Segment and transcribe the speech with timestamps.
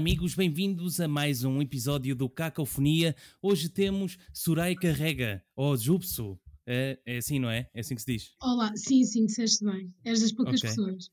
[0.00, 3.14] amigos, bem-vindos a mais um episódio do Cacofonia.
[3.42, 6.40] Hoje temos Soraya Carrega, ou Jupso.
[6.66, 7.68] É, é assim, não é?
[7.74, 8.34] É assim que se diz?
[8.40, 9.92] Olá, sim, sim, disseste bem.
[10.02, 10.70] És das poucas Ok.
[10.70, 11.10] pessoas.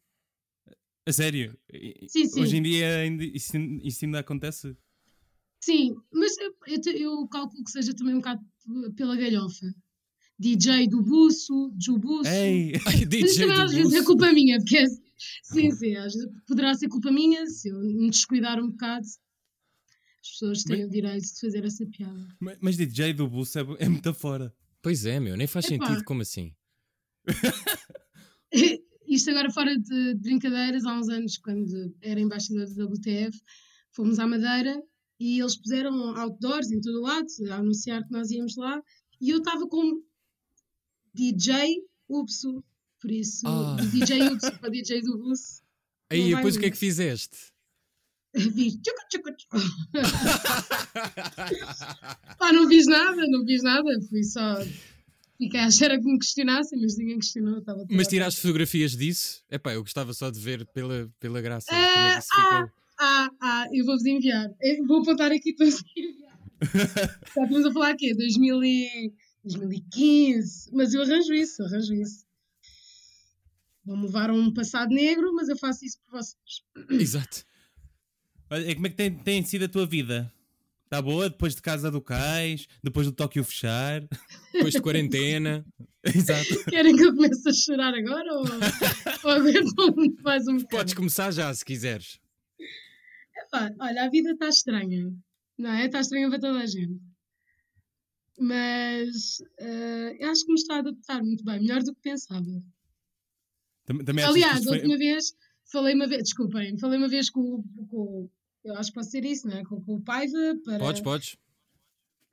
[1.05, 1.57] A sério?
[2.07, 2.39] Sim, sim.
[2.41, 4.73] Hoje em dia ainda- isso, isso ainda acontece?
[5.61, 6.54] Sim, mas eu,
[6.93, 8.41] eu calculo que seja também um bocado
[8.95, 9.65] pela galhofa.
[10.39, 12.29] DJ do buço, Jubuço.
[12.29, 12.71] Ei!
[12.88, 15.06] Ai, Mas DJ também do às vezes é culpa minha, porque é-
[15.43, 15.94] sim, sim,
[16.48, 19.05] poderá ser culpa minha se eu me descuidar um bocado.
[20.21, 22.35] As pessoas têm o direito de fazer essa piada.
[22.40, 24.53] Mas, mas DJ do Buço é, é muito fora.
[24.81, 25.85] Pois é, meu, nem faz Epá.
[25.85, 26.53] sentido como assim.
[29.07, 33.41] Isto agora fora de, de brincadeiras, há uns anos, quando era embaixador da WTF,
[33.91, 34.81] fomos à Madeira
[35.20, 38.81] e eles puseram outdoors em todo o lado a anunciar que nós íamos lá
[39.20, 40.02] e eu estava com
[41.13, 42.63] DJ Upso,
[42.99, 43.75] por isso, Ah.
[43.79, 45.61] de DJ Upso para DJ do Bus,
[46.09, 47.35] Aí, depois o que é que fizeste?
[48.34, 49.57] fiz tchucu, tchucu, tchucu.
[52.37, 54.55] Pá, não fiz nada, não fiz nada, fui só.
[55.37, 59.43] Fiquei à espera que me questionassem, mas ninguém questionou, estava Mas tiraste fotografias disso?
[59.51, 62.35] Epá, eu gostava só de ver pela, pela graça Ah, como é que isso ah.
[62.35, 62.71] ficou.
[62.99, 64.50] Ah, ah, eu vou-vos enviar.
[64.59, 66.39] Eu vou apontar aqui para vos enviar.
[66.73, 66.84] Já
[67.44, 69.13] estamos a falar aqui, 2000 e...
[69.44, 70.72] 2015.
[70.73, 72.25] Mas eu arranjo isso, arranjo isso.
[73.88, 76.62] Vão-me levar a um passado negro, mas eu faço isso por vocês.
[76.90, 77.46] Exato.
[78.50, 80.29] Olha, como é que tem, tem sido a tua vida?
[80.84, 82.68] Está boa depois de Casa do Cais?
[82.84, 84.06] Depois do Tóquio fechar?
[84.52, 85.66] Depois de quarentena.
[86.03, 86.66] Exato.
[86.66, 88.46] Querem que eu comece a chorar agora ou,
[89.24, 90.68] ou aguentam mais um bocado?
[90.69, 92.19] Podes começar já, se quiseres.
[93.38, 95.13] Epá, olha, a vida está estranha,
[95.57, 95.85] não é?
[95.85, 97.00] Está estranha para toda a gente.
[98.38, 99.38] Mas
[100.19, 102.62] eu acho que me está a adaptar muito bem, melhor do que pensava.
[103.88, 105.34] Também, Aliás, a foi- última vez,
[105.72, 108.29] falei uma vez, desculpem, falei uma vez com, o- com
[108.63, 109.63] eu acho que pode ser isso, não é?
[109.63, 111.38] Com, com o Paiva para, Podes, podes.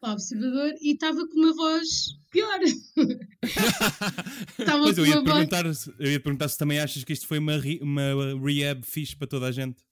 [0.01, 2.59] para o observador e estava com uma voz pior.
[4.59, 5.35] Estava Pois com eu ia, uma voz.
[5.49, 8.03] perguntar, se- eu ia perguntar se também achas que isto foi uma, re- uma
[8.45, 9.83] rehab fixe para toda a gente.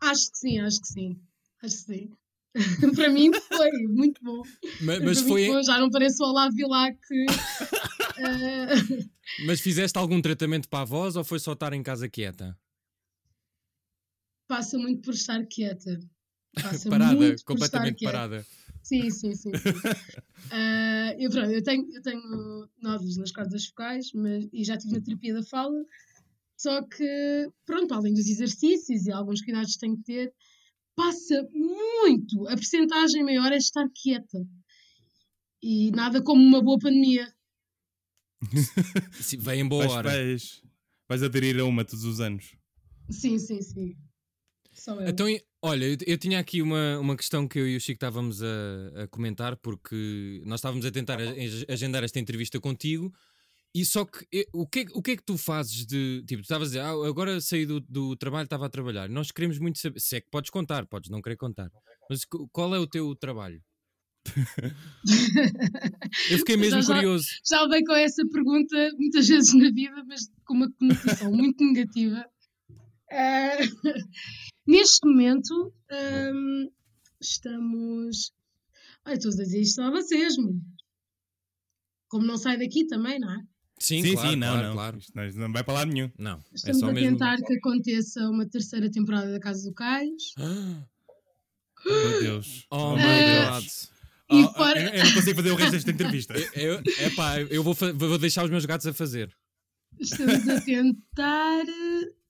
[0.00, 1.20] Acho que sim, acho que sim.
[1.62, 2.10] Acho que sim.
[2.94, 4.42] para mim foi muito bom.
[4.82, 7.26] Mas, mim foi, bom, Já não pareço o Olavo Vilar que.
[9.46, 12.56] mas fizeste algum tratamento para a voz ou foi só estar em casa quieta?
[14.52, 15.98] passa muito por estar quieta.
[16.62, 18.46] Passa parada, completamente parada.
[18.82, 19.52] Sim, sim, sim.
[19.56, 19.72] sim.
[20.54, 24.96] Ah, eu, pronto, eu, tenho, eu tenho nódulos nas cordas vocais mas, e já estive
[24.96, 25.82] na terapia da fala,
[26.58, 30.34] só que, pronto, além dos exercícios e alguns cuidados que tenho que ter,
[30.94, 32.46] passa muito.
[32.48, 34.46] A percentagem maior é estar quieta.
[35.62, 37.32] E nada como uma boa pandemia.
[39.38, 40.10] Vem em boa Vais, hora.
[40.10, 40.62] vais,
[41.08, 42.54] vais aderir a uma todos os anos.
[43.10, 43.96] Sim, sim, sim.
[44.72, 45.08] Só eu.
[45.08, 45.26] Então,
[45.62, 49.02] olha, eu, eu tinha aqui uma, uma questão que eu e o Chico estávamos a,
[49.02, 53.12] a comentar, porque nós estávamos a tentar a- a- agendar esta entrevista contigo,
[53.74, 56.22] e só que o que, é, o que é que tu fazes de.
[56.26, 59.08] Tipo, tu estavas a dizer, ah, agora saí do, do trabalho, estava a trabalhar.
[59.08, 61.70] Nós queremos muito saber, se é que podes contar, podes não querer contar,
[62.08, 63.62] mas qual é o teu trabalho?
[66.30, 67.26] Eu fiquei mesmo Já- já- curioso.
[67.44, 72.24] já levei com essa pergunta muitas vezes na vida, mas com uma conotação muito negativa.
[73.10, 73.58] Ah,
[74.66, 76.68] neste momento, ahm,
[77.20, 78.32] estamos.
[79.04, 80.54] Ai, estou a dizer isto a vocês, meu.
[82.08, 83.38] Como não sai daqui também, não é?
[83.80, 84.74] Sim, sim, claro, sim, não, claro, não.
[84.74, 84.98] claro.
[84.98, 85.26] Isto não.
[85.26, 86.10] isto não vai para lado nenhum.
[86.18, 87.10] Não, é Estamos só a mesmo.
[87.10, 90.32] tentar que aconteça uma terceira temporada da Casa do Cais.
[90.38, 90.86] Ah,
[91.84, 92.64] Oh, meu Deus.
[92.70, 93.58] Oh, meu my Ah.
[93.60, 93.64] God.
[94.32, 96.34] E Oh, fora- eu, eu não consigo fazer o resto desta entrevista.
[96.54, 99.34] Eu, epá, eu vou, vou deixar os meus gatos a fazer.
[100.00, 101.64] Estamos a tentar.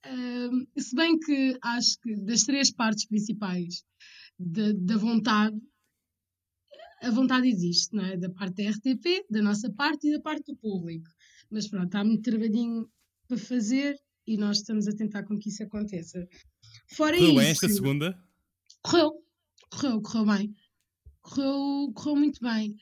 [0.05, 3.85] ahm, se bem que acho que das três partes principais
[4.39, 5.57] da, da vontade,
[7.03, 8.17] a vontade existe, não é?
[8.17, 11.09] Da parte da RTP, da nossa parte e da parte do público.
[11.51, 12.89] Mas pronto, há muito trabalhinho
[13.29, 13.97] para fazer
[14.27, 16.27] e nós estamos a tentar com que isso aconteça.
[16.95, 17.39] Fora Correu isso.
[17.41, 18.19] bem esta segunda?
[18.83, 19.11] Correu,
[19.71, 20.55] correu, correu bem.
[21.23, 22.77] Correu, correu muito bem.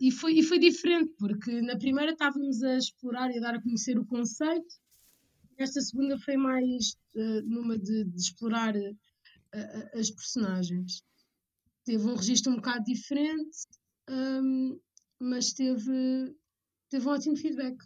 [0.00, 3.62] E, foi, e foi diferente, porque na primeira estávamos a explorar e a dar a
[3.62, 4.74] conhecer o conceito,
[5.58, 11.02] esta segunda foi mais ah, numa de, de explorar ah, as personagens.
[11.84, 13.58] Teve um registro um bocado diferente,
[14.08, 14.78] ahm,
[15.20, 16.36] mas teve,
[16.90, 17.76] teve um ótimo feedback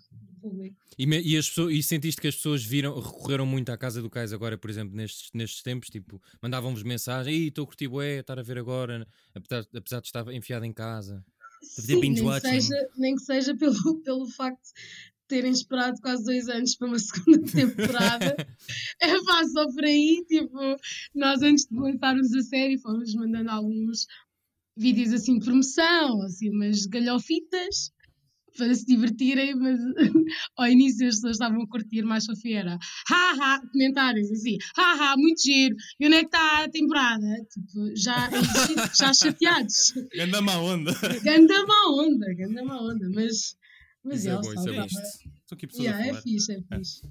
[0.40, 0.76] público.
[0.98, 4.10] E, e as pessoas, e sentiste que as pessoas viram, recorreram muito à Casa do
[4.10, 8.38] Cais agora, por exemplo, nestes, nestes tempos, tipo, mandavam-vos mensagem, estou a curtir bué, estar
[8.38, 11.24] a ver agora, apesar, apesar de estar enfiado em casa.
[11.62, 14.72] Sim, nem, que seja, nem que seja pelo, pelo facto de
[15.28, 18.36] terem esperado quase dois anos para uma segunda temporada.
[19.00, 20.58] é pá, só por aí, tipo,
[21.14, 24.06] nós antes de lançarmos a série fomos mandando alguns
[24.76, 27.92] vídeos assim de promoção, assim, umas galhofitas
[28.56, 29.78] para se divertirem, mas
[30.56, 35.74] ao início as pessoas estavam a curtir mais Sofia haha, comentários assim, haha, muito giro,
[35.98, 37.26] e onde é que está a temporada?
[37.52, 38.28] Tipo, já,
[38.98, 39.92] já chateados.
[40.14, 40.92] Ganda má onda.
[41.24, 43.56] Ganda má onda, ganda má onda, mas,
[44.04, 44.86] mas Isso é é, bom, isso é.
[44.86, 46.22] Estou aqui pessoas yeah, a é falar.
[46.22, 47.02] fixe, é fixe.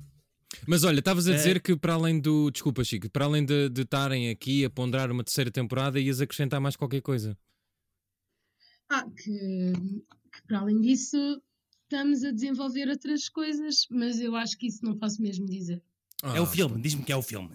[0.68, 1.36] Mas olha, estavas a É.
[1.36, 2.50] dizer que para além do.
[2.50, 6.76] Desculpa, Chico, para além de estarem aqui a ponderar uma terceira temporada, ias acrescentar mais
[6.76, 7.38] qualquer coisa.
[8.92, 9.74] Ah, que
[10.48, 11.42] para além disso
[11.84, 15.82] estamos a desenvolver outras coisas, mas eu acho que isso não posso mesmo dizer.
[16.24, 17.50] É o Ah, filme, diz-me que é o filme.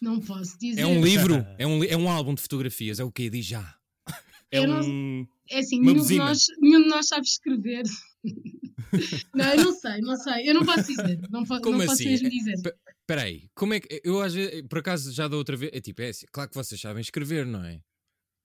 [0.00, 0.80] Não posso dizer.
[0.82, 1.34] É um livro?
[1.58, 3.00] É um, li- é um álbum de fotografias?
[3.00, 3.28] É o quê?
[3.30, 3.74] Diz já.
[4.50, 5.26] É Eu não- um.
[5.50, 7.82] É assim, nenhum de, nós, nenhum de nós sabe escrever.
[9.34, 10.48] não, eu não sei, não sei.
[10.48, 11.20] Eu não posso dizer.
[11.30, 12.10] Não, po- Como não posso assim?
[12.10, 12.54] mesmo É- dizer.
[12.54, 14.00] Espera aí, como é que.
[14.04, 15.70] Eu às vezes, por acaso já da outra vez.
[15.74, 17.80] É tipo, é assim, claro que vocês sabem escrever, não é?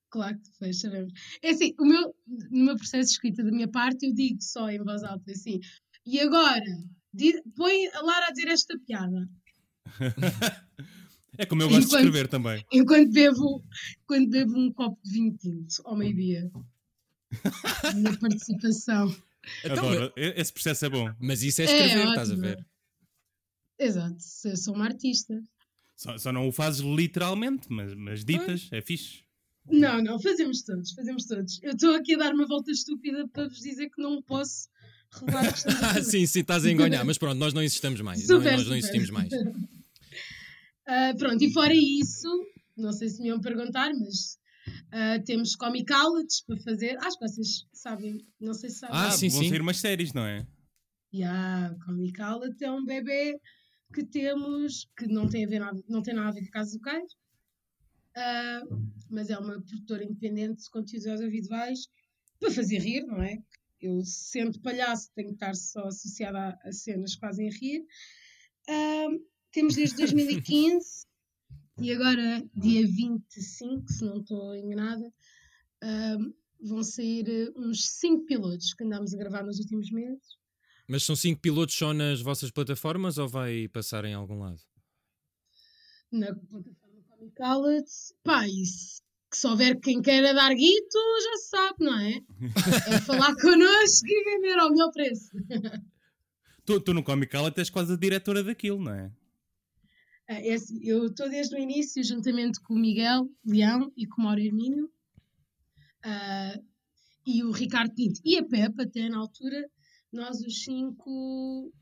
[0.09, 1.13] Claro que depois sabemos.
[1.41, 2.15] É assim, o meu,
[2.51, 5.59] no meu processo de escrita da minha parte, eu digo só em voz alta assim.
[6.06, 6.63] E agora,
[7.56, 9.29] põe a Lara a dizer esta piada.
[11.38, 12.65] É como eu gosto de Enquanto- escrever também.
[12.69, 13.63] Enquanto bebo,
[14.06, 16.51] quando bebo um copo de vinho tinto ao meio-dia.
[17.83, 19.15] A minha participação.
[19.63, 20.13] Então, Adoro.
[20.17, 21.09] Esse processo é bom.
[21.17, 22.67] Mas isso é É, escrever, estás a ver?
[23.79, 25.41] Exato, eu sou uma artista.
[25.95, 29.23] Só, só não o fazes literalmente, mas, mas ditas, é fixe.
[29.69, 31.60] Não, não, fazemos todos, fazemos todos.
[31.62, 34.68] Eu estou aqui a dar uma volta estúpida para vos dizer que não posso
[35.12, 36.12] revelar o que estamos a Ah, fazer.
[36.12, 38.25] sim, sim, estás a enganhar, mas pronto, nós não insistamos mais.
[38.25, 39.30] Super, nós não insistimos mais.
[40.92, 42.27] Ah, pronto, e fora isso,
[42.75, 44.39] não sei se me iam perguntar, mas
[44.92, 46.98] ah, temos comic outlets para fazer.
[46.98, 48.95] Acho que vocês sabem, não sei se sabem.
[48.98, 49.50] Ah, sim, vão sim.
[49.50, 50.48] sair umas séries, não é?
[51.13, 53.39] Yeah, Comic Outlet é um bebê
[53.94, 56.51] que temos, que não tem, a ver nada, não tem nada a ver com a
[56.54, 57.12] Casa do Cais,
[58.15, 58.61] ah,
[59.09, 61.88] mas é uma produtora independente de conteúdos audiovisuais
[62.39, 63.41] para fazer rir, não é?
[63.81, 67.85] Eu, sendo palhaço, tenho que estar só associada a, cenas que fazem rir.
[68.67, 69.07] Ah,
[69.51, 71.06] temos desde 2015
[71.81, 75.13] e agora, dia 25, se não estou enganada,
[75.81, 76.17] ah,
[76.61, 80.38] vão sair uns 5 pilotos que andámos a gravar nos últimos meses.
[80.88, 84.59] Mas são cinco pilotos só nas vossas plataformas ou vai passar em algum lado?
[86.11, 86.79] na plataforma
[87.19, 87.86] Comic Outlet.
[88.24, 89.01] Pá, isso.
[89.30, 92.21] Que se houver quem queira dar guito, já se sabe, não é?
[92.95, 95.30] É falar connosco e vender ao melhor preço.
[96.66, 99.12] Tu, tu no Comic és quase a diretora daquilo, não é?
[100.27, 104.21] Ah, é assim, eu estou desde o início, juntamente com o Miguel Leão e com
[104.21, 104.89] o Mauro Hermínio,
[106.04, 106.60] ah,
[107.25, 109.69] e o Ricardo Pinto e a Pepa, até na altura,
[110.12, 111.74] nós os cinco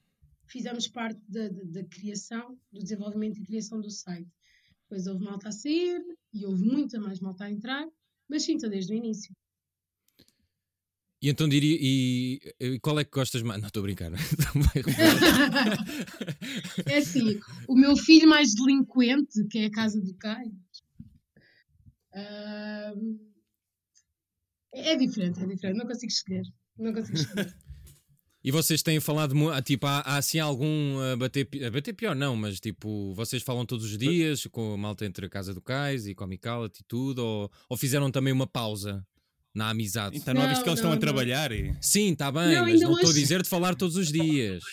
[0.48, 4.30] fizemos parte da, da, da criação, do desenvolvimento e criação do site.
[4.90, 6.02] Depois houve malta a sair
[6.34, 7.86] e houve muita mais malta a entrar,
[8.30, 9.36] mas sim, estou desde o início.
[11.22, 11.78] E então diria.
[11.80, 13.60] E, e qual é que gostas mais?
[13.60, 14.12] Não, estou a brincar.
[16.86, 20.56] É assim, o meu filho mais delinquente, que é a Casa do Caio,
[22.14, 22.94] ah,
[24.74, 26.44] é diferente, é diferente, não consigo escolher.
[26.78, 27.56] Não consigo escolher.
[28.48, 29.34] E vocês têm falado.
[29.50, 31.00] ah, Tipo, há, há assim algum.
[31.12, 34.74] A bater, pi- a bater pior, não, mas tipo, vocês falam todos os dias com
[34.74, 37.20] a malta entre a Casa do Cais e Comic Outlet e tudo?
[37.20, 39.06] Ou, ou fizeram também uma pausa
[39.54, 40.16] na amizade?
[40.18, 41.08] Então não, é visto que Não, eles estão a não, não.
[41.08, 41.76] trabalhar e.
[41.82, 44.64] Sim, está bem, Não, mas não estou a hoje- dizer de falar todos os dias.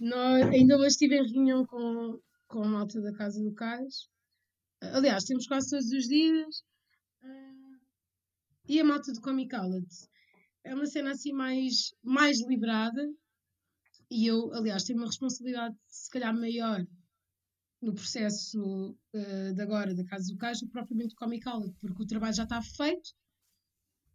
[0.00, 2.18] Nós, ainda hoje estive em reunião com,
[2.48, 4.08] com a malta da Casa do Cais.
[4.82, 6.62] Aliás, temos quase todos os dias.
[7.22, 7.52] Ah,
[8.68, 9.86] e a malta do Comic Outlet.
[10.68, 13.02] É uma cena assim mais, mais liberada.
[14.10, 16.84] E eu, aliás, tenho uma responsabilidade, se calhar, maior
[17.80, 21.76] no processo ah, de agora da Casa do Cais do que propriamente do Comic Outlet,
[21.80, 23.10] porque o trabalho já está feito.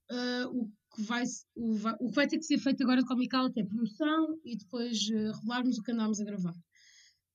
[0.09, 1.23] Ah, o, que vai,
[1.55, 4.39] o, vai- o que vai ter que ser feito agora de Comic Outlet é promoção
[4.43, 6.55] e depois ah, rolarmos o que andámos a gravar.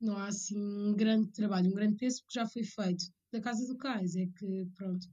[0.01, 3.05] Não há assim um grande trabalho, um grande peso, porque já foi feito.
[3.33, 5.07] Da Casa do Cais é que, pronto,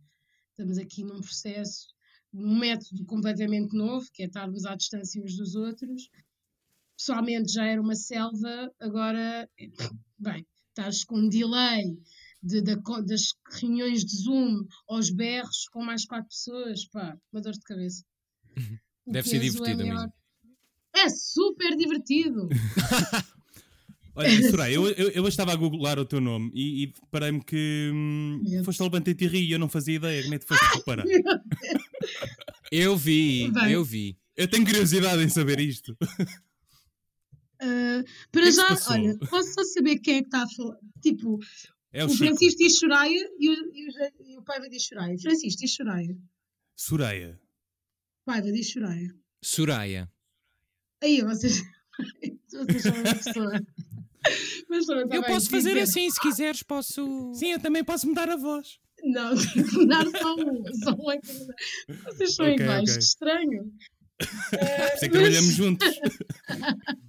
[0.49, 1.87] estamos aqui num processo,
[2.33, 6.09] num método completamente novo, que é estarmos à distância uns dos outros.
[6.97, 9.49] Pessoalmente já era uma selva, agora,
[10.17, 11.97] bem, estás com um delay
[12.41, 13.27] de- co- das
[13.59, 18.03] reuniões de Zoom aos berros com mais quatro pessoas, pá, uma dor de cabeça.
[19.05, 19.99] O Deve ser é divertido, maior.
[20.01, 20.13] amigo.
[20.95, 22.47] É super divertido.
[24.15, 27.89] Olha, Soraya, eu, eu, eu estava a googlar o teu nome e, e parei-me que
[27.91, 30.21] hum, foste ao Levantei-te e e eu não fazia ideia.
[30.21, 31.03] Como é que foste reparar?
[32.71, 33.71] Eu vi, Bem.
[33.71, 34.17] eu vi.
[34.35, 35.95] Eu tenho curiosidade em saber isto.
[37.61, 38.93] Uh, para é já, passou?
[38.93, 40.77] olha, posso só saber quem é que está a falar.
[41.01, 41.39] Tipo,
[41.91, 42.17] É o, o.
[42.17, 43.91] Francisco diz Soraya e o, e, o,
[44.31, 45.17] e o Paiva diz Soraya.
[45.19, 46.17] Francisco diz Soraya.
[46.75, 47.39] Soraya.
[48.25, 49.15] Paiva diz Soraya.
[49.43, 50.11] Soraya.
[51.01, 51.61] Aí, vocês.
[52.51, 53.61] vocês são uma pessoa.
[54.69, 55.81] Mas tá Eu bem, posso fazer dizer.
[55.81, 57.33] assim, se quiseres, posso.
[57.35, 58.79] Sim, eu também posso mudar a voz.
[59.03, 60.63] Não, tenho que dar só um.
[60.83, 61.47] Só um é que-
[62.05, 62.93] Vocês são Ok, iguais, ok.
[62.97, 63.63] que estranho.
[64.17, 65.87] Por isso é que mas- trabalhamos juntos.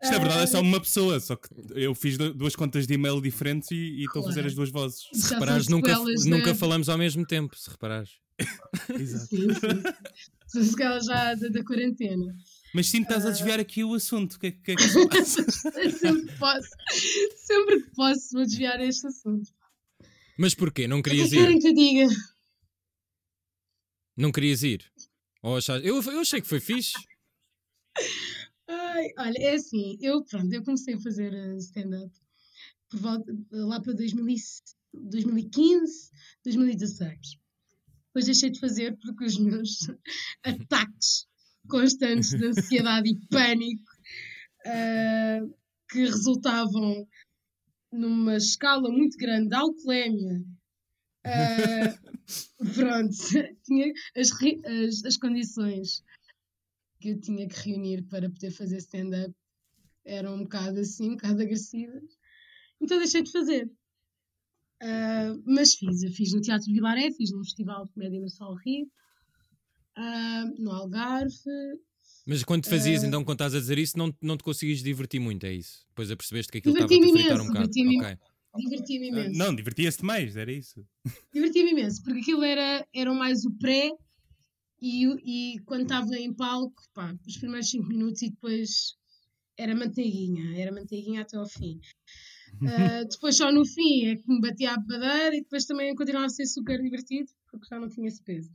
[0.00, 2.94] Isto é verdade, é só uma pessoa, só que eu fiz du- duas contas de
[2.94, 4.48] e-mail diferentes e estou a fazer Claro.
[4.48, 5.00] as duas vozes.
[5.12, 6.54] Se Já reparares, nunca, sequelas, nunca né?
[6.54, 8.10] falamos ao mesmo tempo, se reparares.
[8.96, 9.26] Exato.
[9.26, 9.48] Sim,
[10.46, 10.62] sim.
[10.64, 12.32] Se calhar já da, da quarentena.
[12.72, 13.28] Mas sim, estás Ah.
[13.28, 14.34] a desviar aqui o assunto.
[14.34, 15.44] O que é que, que, é que se passa?
[15.90, 16.68] sempre que posso,
[17.36, 19.50] sempre que posso, vou desviar este assunto.
[20.38, 20.86] Mas porquê?
[20.86, 21.58] Não querias ir?
[21.58, 22.06] que eu diga?
[24.16, 24.84] Não querias ir?
[25.42, 25.86] Ou achaste...
[25.86, 26.92] eu, eu achei que foi fixe.
[28.68, 32.14] Ai, olha, é assim, eu, pronto, eu comecei a fazer eh, stand-up
[33.50, 34.36] lá para 2000 e-
[34.94, 36.10] 2015,
[36.44, 37.18] 2016.
[38.06, 39.78] Depois deixei de fazer porque os meus
[40.44, 41.26] ataques
[41.68, 43.90] constantes de ansiedade e pânico
[44.66, 45.40] ah,
[45.90, 47.06] que resultavam
[47.92, 50.42] numa escala muito grande de alcoolemia.
[51.24, 51.98] ah,
[52.74, 53.16] pronto,
[53.64, 54.30] tinha as,
[54.64, 56.02] as, as condições
[57.00, 59.34] que eu tinha que reunir para poder fazer stand-up
[60.04, 62.18] eram um bocado assim, um bocado agressivas.
[62.80, 63.70] Então deixei de fazer.
[64.80, 68.54] Ah, mas fiz, eu fiz no Teatro Vilaré, fiz num festival de comédia no Sol
[68.54, 68.90] Rio,
[69.96, 71.34] ah, no Algarve.
[72.28, 74.82] Mas quando te fazias, Eh, então, quando estás a dizer isso, não, não te conseguias
[74.82, 75.86] divertir muito, é isso?
[75.88, 77.70] Depois apercebeste que aquilo estava a te fritar um bocado.
[77.70, 78.18] diverti-me Ok.
[78.58, 79.38] Diverti-me Ah, imenso.
[79.38, 80.86] Não, divertia-se demais, era isso.
[81.32, 83.90] Diverti-me imenso, porque aquilo era, era mais o pré
[84.80, 88.94] e, e quando estava em palco, pá, os primeiros 5 minutos e depois
[89.56, 91.80] era manteiguinha, era manteiguinha até ao fim.
[92.66, 96.26] Ah, depois só no fim é que me batia a padeira e depois também continuava
[96.26, 98.50] a ser super divertido porque já não tinha esse peso.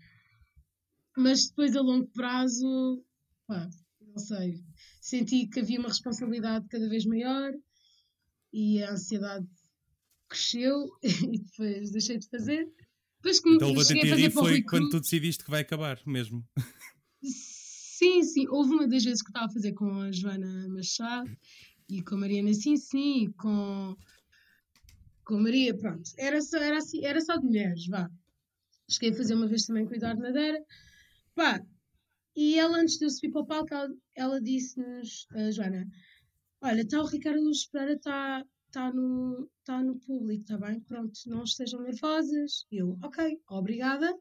[1.16, 3.02] Mas depois a longo prazo,
[3.48, 3.70] pá,
[4.02, 4.64] não sei,
[5.02, 7.52] senti que havia uma responsabilidade cada vez maior
[8.52, 9.48] e a ansiedade
[10.30, 12.68] cresceu e depois deixei de fazer.
[13.18, 15.62] Depois que Então, o cheguei a fazer para o foi quando tu decidiste que vai
[15.62, 16.46] acabar mesmo.
[17.24, 18.48] Sim, sim.
[18.50, 21.32] Houve uma das vezes que estava a fazer com a Joana Machado
[21.88, 23.96] e com a Mariana Sim, sim, e com,
[25.24, 26.10] com a Maria, pronto.
[26.18, 28.10] Era só, era, assim, era só de mulheres, vá.
[28.90, 30.62] Cheguei a fazer uma vez também com a Eduardo Madeira.
[31.34, 31.66] Pá,
[32.36, 35.88] e ela, antes de eu subir para o palco, ela, ela disse-nos, a Joana,
[36.62, 40.80] olha, está o Ricardo Luz Pereira, está tá no, tá no público, está bem?
[40.82, 42.66] Pronto, não estejam nervosas.
[42.72, 44.14] Eu, ok, obrigada.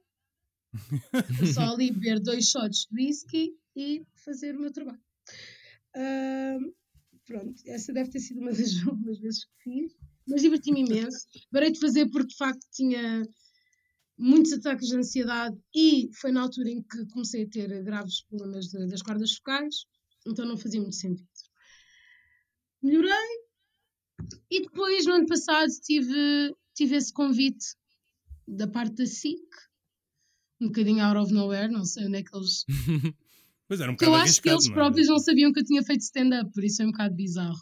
[1.54, 5.00] Só ali beber dois shots de whisky e fazer o meu trabalho.
[5.94, 6.72] Ahm,
[7.26, 11.26] pronto, essa deve ter sido uma das últimas vezes que fiz, mas diverti-me imenso.
[11.50, 13.26] Parei de fazer porque de facto tinha
[14.18, 18.66] muitos ataques de ansiedade e foi na altura em que comecei a ter graves problemas
[18.68, 19.86] de- das cordas focais,
[20.26, 21.28] então não fazia muito sentido.
[22.82, 23.12] Melhorei
[24.50, 27.64] e depois no ano passado tive, tive esse convite
[28.46, 29.40] da parte da SIC,
[30.60, 32.64] um bocadinho out of nowhere, não sei onde é que eles.
[33.68, 34.72] Pois era um bocado eu acho que eles é?
[34.72, 37.58] próprios não sabiam que eu tinha feito stand-up, por isso é um bocado bizarro.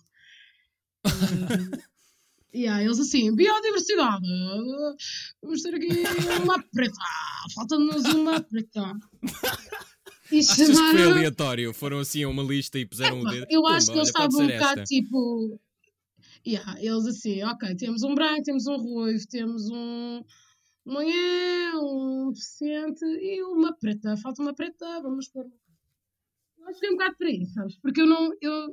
[2.52, 4.26] Yeah, eles assim, biodiversidade,
[5.40, 5.88] vamos ter aqui
[6.42, 6.94] uma preta,
[7.54, 8.92] falta-nos uma preta.
[10.32, 11.12] E Achas que foi chamaram.
[11.12, 11.72] aleatório?
[11.74, 13.46] Foram assim a uma lista e puseram o Epá, dedo?
[13.50, 15.60] eu Pumba, acho que eles estavam um bocado tipo.
[16.46, 20.24] Yeah, eles assim, ok, temos um branco, temos um ruivo, temos um
[20.84, 24.16] manhã, um deficiente e uma preta.
[24.16, 25.44] Falta uma preta, vamos pôr.
[26.58, 27.76] Eu acho que foi um bocado por aí, sabes?
[27.80, 28.30] Porque eu não.
[28.40, 28.68] Eu,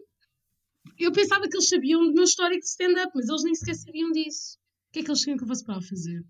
[1.00, 4.12] eu pensava que eles sabiam do meu histórico de stand-up, mas eles nem sequer sabiam
[4.12, 4.58] disso.
[4.89, 6.24] O que é que eles queriam que eu fosse para lá fazer?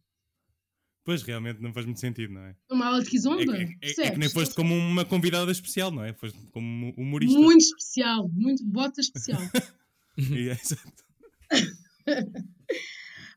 [1.04, 2.56] Pois realmente não faz muito sentido, não é?
[2.70, 3.44] Uma aula de É, kizomba?
[3.46, 6.14] que- é- é que nem foste como uma convidada especial, não é?
[6.14, 7.40] Foste como humorista.
[7.40, 9.40] Muito especial, muito bota especial.
[10.52, 11.04] É exato.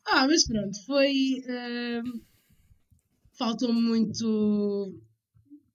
[0.06, 1.42] Ah, mas pronto, foi.
[1.46, 2.20] ahm,
[3.38, 4.98] faltou muito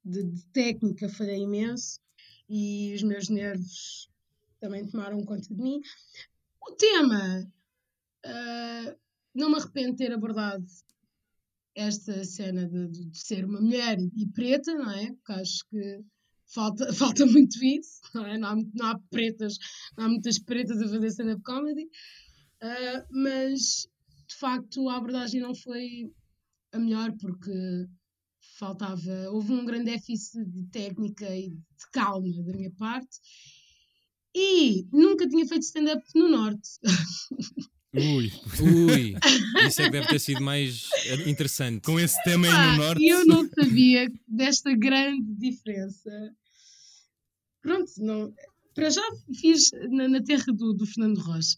[0.04, 2.00] de, de técnica, falhei imenso
[2.50, 4.10] e os meus nervos
[4.66, 5.80] também tomaram conta de mim.
[6.60, 7.48] O tema,
[8.26, 8.96] ah,
[9.34, 10.66] não me arrependo de ter abordado
[11.76, 15.12] esta cena de, de- ser uma mulher e preta, não é?
[15.14, 16.04] Porque acho que
[16.48, 18.38] falta, falta muito isso, não é?
[18.38, 19.58] Não há, não há pretas,
[19.96, 21.84] não há muitas pretas a fazer stand-up comedy.
[21.84, 23.88] Uh, mas
[24.28, 26.12] de facto a abordagem não foi
[26.72, 27.88] a melhor porque
[28.58, 33.20] faltava, houve um grande déficit de técnica e de calma da minha parte
[34.36, 36.70] E nunca tinha feito stand-up no Norte.
[37.94, 39.16] Ui, Ui,
[39.66, 41.86] isso é que deve ter sido mais eh, interessante.
[41.86, 43.02] com esse tema aí no Norte.
[43.02, 46.12] E eu não sabia desta grande diferença.
[47.62, 48.34] Pronto, não,
[48.74, 49.02] para já
[49.40, 51.58] fiz na, na terra do, do Fernando Rocha.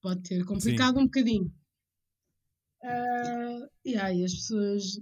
[0.00, 1.52] Pode ter complicado um bocadinho.
[2.82, 4.98] Ah, e aí as pessoas.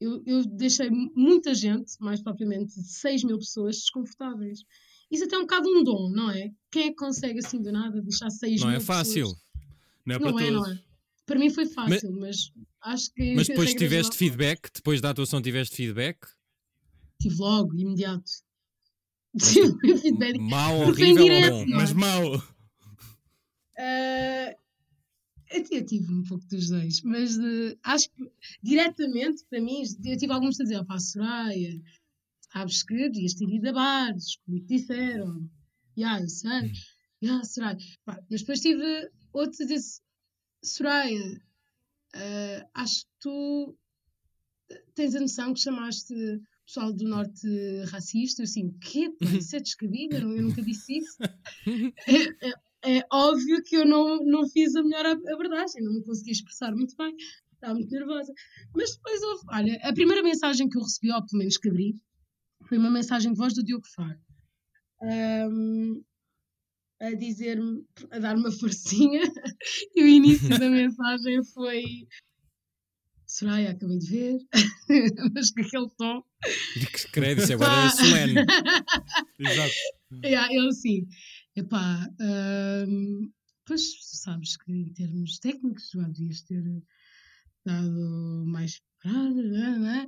[0.00, 4.60] Eu, eu deixei muita gente, mais propriamente 6 mil pessoas, desconfortáveis.
[5.10, 6.50] Isso até é um bocado um dom, não é?
[6.70, 9.26] Quem é que consegue assim do nada deixar 6 Não mil é fácil.
[9.26, 9.42] pessoas?
[10.06, 10.60] Não é para Não é, todos.
[10.68, 10.82] não é.
[11.26, 12.52] Para mim foi fácil, mas,
[12.82, 13.34] acho que.
[13.34, 16.18] Mas depois tiveste feedback, depois da atuação tiveste feedback.
[17.20, 18.30] Tive logo, imediato.
[19.38, 20.36] Tive feedback.
[20.36, 21.66] Em horrível ou direto, bom?
[21.66, 21.76] não é?
[21.76, 22.42] Mas mau.
[23.78, 24.54] Ah,
[25.52, 28.30] eu, eu tive um pouco dos dois, mas eh, acho que
[28.62, 31.80] diretamente para mim, eu tive alguns a dizer, pá, Soraya,
[32.52, 35.48] sabes que devias ter ido a bares, como te disseram.
[35.96, 36.72] Ya, eu sei.
[37.22, 37.76] Ya, Soraya.
[38.04, 40.00] Pá, mas depois tive outros a dizer,
[40.62, 41.42] Soraya,
[42.14, 43.76] ah, acho que tu
[44.94, 47.46] tens a noção que chamaste o pessoal do Norte
[47.90, 48.42] racista.
[48.42, 48.70] Eu assim?
[48.70, 48.80] Pá,
[49.38, 51.16] isso é descabido, eu nunca disse isso.
[52.06, 56.02] É, é- é óbvio que eu não, não fiz a melhor ab- abordagem, não me
[56.02, 57.14] consegui expressar muito bem,
[57.52, 58.32] estava muito nervosa.
[58.74, 61.94] Mas depois houve, olha, a primeira mensagem que eu recebi, ou pelo menos que abri,
[62.70, 64.16] foi uma mensagem de voz do Diogo Faro.
[65.02, 66.04] Ahm,
[67.00, 69.22] a dizer-me, a dar-me uma forcinha,
[69.96, 72.06] e o início da mensagem foi
[73.26, 74.38] Soraya, acabei de ver,
[75.34, 76.22] mas com aquele tom.
[76.74, 78.34] Que credo, isso agora é solene.
[79.38, 79.74] Exato.
[80.24, 81.08] Yeah, eu assim,
[81.56, 82.08] epá,
[82.88, 83.32] hum,
[83.66, 83.82] pois
[84.22, 86.62] sabes que em termos técnicos já devias ter
[87.64, 90.06] dado mais preparada, não é?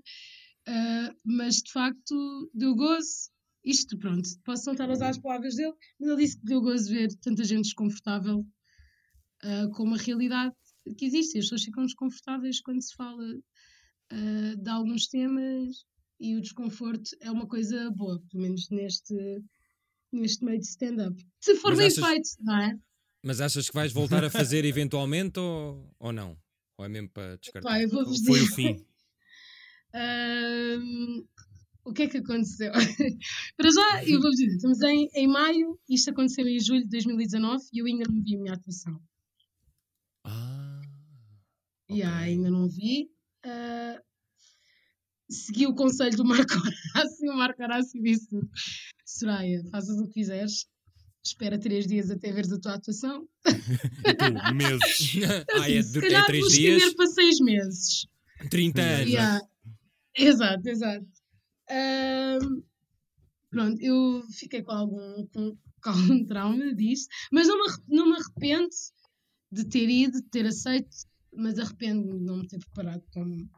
[0.66, 3.31] Ah, mas de facto deu gozo.
[3.64, 6.61] Isto, pronto, posso não estar a usar as palavras dele, mas ele disse que deu
[6.61, 8.45] gozo ver tanta gente desconfortável
[9.42, 10.54] ah, com uma realidade
[10.99, 11.38] que existe.
[11.38, 13.25] As pessoas ficam desconfortáveis quando se fala
[14.10, 15.84] ah, de alguns temas
[16.19, 19.15] e o desconforto é uma coisa boa, pelo menos neste,
[20.13, 21.25] neste meio de stand-up.
[21.41, 22.78] Se for Mas bem achas- feito, não é?
[23.25, 26.36] Mas achas que vais voltar a fazer eventualmente ou, ou não?
[26.76, 27.69] Ou é mesmo para descartar?
[27.69, 27.89] Pá,
[28.26, 28.84] Foi o fim.
[31.85, 32.73] O que é que aconteceu?
[33.57, 37.65] Para já, eu vou-vos dizer, estamos em, em maio, isto aconteceu em julho de 2019
[37.73, 39.00] e eu ainda não vi a minha atuação.
[40.25, 40.81] Ah,
[41.91, 42.25] E ah, ok.
[42.25, 43.11] ainda não vi.
[43.45, 44.00] Ah,
[45.28, 47.31] segui o conselho do Marco Horácio.
[47.33, 48.39] O Marco Horácio disse:
[49.05, 50.67] Soraya, fazes o que quiseres,
[51.25, 53.26] espera três dias até veres a tua atuação.
[53.45, 55.17] Tu, meses.
[55.52, 58.07] ah, é, Assim, se de, é calhar três vou dias, para seis meses.
[58.50, 59.09] 30 anos.
[59.11, 59.51] Yeah.
[60.16, 61.06] Exato, exato.
[61.70, 62.62] Ahm,
[63.50, 68.16] pronto, eu fiquei com algum, com, com algum trauma disso, mas não me, não me
[68.16, 68.68] arrependo
[69.50, 70.88] de ter ido, de ter aceito,
[71.34, 73.50] mas arrependo-me de não me ter preparado como,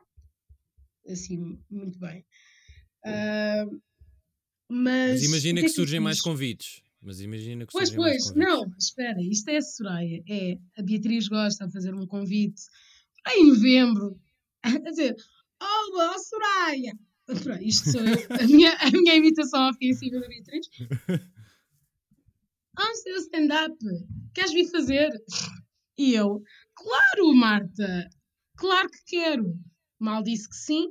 [1.08, 2.24] assim, muito bem.
[3.04, 3.80] Ahm,
[4.68, 6.82] mas, Mas imagina o que, é surgem mais convites.
[7.00, 8.48] Mas imagina que Pois, surgem mais pois, convites.
[8.48, 12.62] não, espera, isto é a Soraya, é a Beatriz gosta de fazer um convite
[13.36, 14.18] em novembro,
[14.64, 15.14] a dizer,
[15.64, 16.92] olá Soraya,
[17.26, 20.68] Pronto, isto sou eu, a minha, a minha imitação ofensiva da Beatriz.
[22.76, 23.76] Ah, seu stand-up,
[24.34, 25.08] queres vir fazer?
[25.96, 26.42] E eu,
[26.74, 28.10] claro Marta,
[28.56, 29.56] claro que quero.
[29.96, 30.88] Mal disse que sim,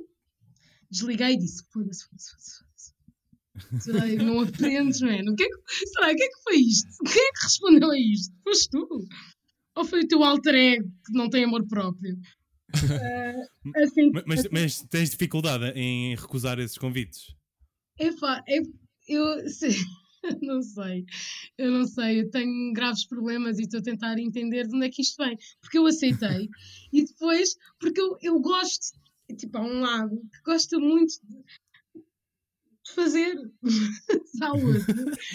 [0.90, 3.84] desliguei e disse, foda-se, foda-se, foda-se.
[3.84, 5.32] Soraya, não aprendes, mano.
[5.32, 6.88] O que é que, Soraya, o que é que foi isto?
[7.04, 8.34] Quem é que respondeu a isto?
[8.42, 9.06] Foste tu?
[9.74, 12.18] Ou foi o teu alter ego que não tem amor próprio?
[12.74, 17.34] Ah, assim, Ma- Mas, assim, mas tens dificuldade em recusar esses convites?
[17.98, 18.58] Epá, é,
[19.08, 19.70] eu sei,
[20.42, 21.04] não sei,
[21.56, 24.90] eu não sei, eu tenho graves problemas e estou a tentar entender de onde é
[24.90, 26.48] que isto vem, porque eu aceitei
[26.92, 28.98] e depois, porque eu, eu gosto,
[29.38, 31.36] tipo, há um lado que gosta muito de,
[32.84, 33.36] de fazer
[34.38, 34.84] saúde,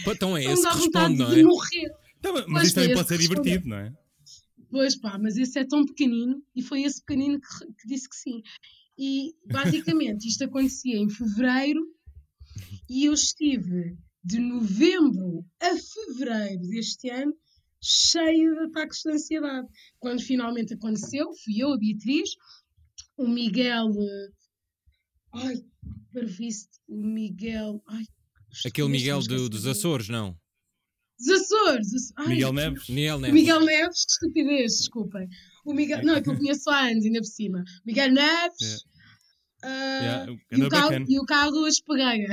[0.06, 1.44] Então é esse que responde, não de é?
[1.44, 1.90] morrer.
[2.22, 3.94] Tá, mas Pois isso também pode ser divertido, não é?
[4.70, 8.16] Pois pá, mas esse é tão pequenino e foi esse pequenino que, que disse que
[8.16, 8.42] sim.
[8.98, 11.82] E basicamente isto acontecia em fevereiro
[12.90, 17.34] e eu estive de novembro a fevereiro deste ano
[17.82, 19.68] cheia de ataques de ansiedade.
[20.00, 22.30] Quando finalmente aconteceu, fui eu, a Beatriz,
[23.18, 23.88] o Miguel.
[23.98, 24.28] eh,
[25.34, 25.56] Ai,
[26.14, 27.82] parviste, o Miguel.
[27.88, 28.04] Ai,
[28.66, 29.66] Aquele Miguel do- dos.
[29.66, 30.36] Açores, não?
[31.20, 32.14] Dos Açores!
[32.16, 32.88] Ai, Miguel Neves?
[32.90, 33.34] Miguel Neves.
[33.34, 35.28] Miguel Neves, que estupidez, desculpem.
[35.66, 37.64] O Miguel, não, é que eu conheço há anos, ainda por cima.
[37.86, 38.86] Miguel Neves,
[39.62, 41.06] Ah, Yeah, e, o bacana.
[41.10, 42.30] e o carro espegueia.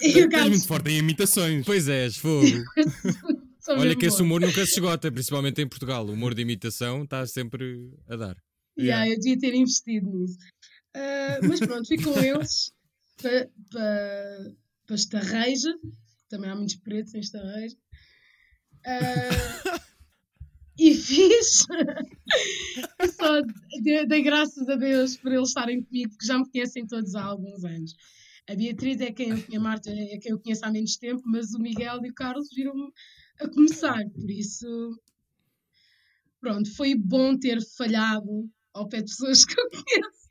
[0.00, 1.64] Tu e o carro muito forte em imitações.
[1.66, 2.46] Pois és, fogo.
[3.68, 6.06] Olha que esse humor nunca se esgota, principalmente em Portugal.
[6.06, 8.36] O humor de imitação está sempre a dar.
[8.78, 10.38] Yeah, eu devia ter investido nisso.
[10.96, 12.72] Ah, mas pronto, fui com eles
[13.20, 14.52] para pa,
[14.92, 17.76] pa Estarreja, que também há muitos pretos em Estarreja.
[18.84, 18.90] Ah,
[20.78, 21.66] e fiz.
[23.18, 23.40] Só
[23.82, 27.24] dei, dei graças a Deus por eles estarem comigo, porque já me conhecem todos há
[27.24, 27.94] alguns anos.
[28.50, 31.58] A Beatriz é quem a Marta é quem eu conheço há menos tempo, mas o
[31.58, 32.92] Miguel e o Carlos viram-me
[33.40, 34.66] a começar, por isso
[36.40, 40.21] pronto, foi bom ter falhado ao pé de pessoas que eu conheço.